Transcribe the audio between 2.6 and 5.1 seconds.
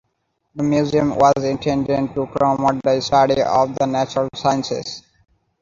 the study of the natural sciences.